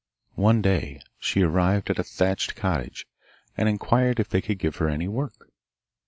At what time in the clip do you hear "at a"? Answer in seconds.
1.91-2.03